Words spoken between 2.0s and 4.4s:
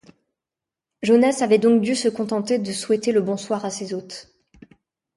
contenter de souhaiter le bonsoir à ses hôtes.